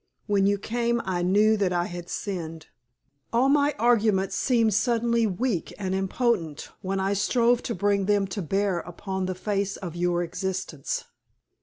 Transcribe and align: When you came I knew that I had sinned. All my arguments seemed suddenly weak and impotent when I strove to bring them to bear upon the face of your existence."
When 0.25 0.47
you 0.47 0.57
came 0.57 0.99
I 1.05 1.21
knew 1.21 1.55
that 1.57 1.71
I 1.71 1.85
had 1.85 2.09
sinned. 2.09 2.65
All 3.31 3.49
my 3.49 3.75
arguments 3.77 4.35
seemed 4.35 4.73
suddenly 4.73 5.27
weak 5.27 5.71
and 5.77 5.93
impotent 5.93 6.69
when 6.81 6.99
I 6.99 7.13
strove 7.13 7.61
to 7.61 7.75
bring 7.75 8.05
them 8.07 8.25
to 8.29 8.41
bear 8.41 8.79
upon 8.79 9.27
the 9.27 9.35
face 9.35 9.77
of 9.77 9.95
your 9.95 10.23
existence." 10.23 11.03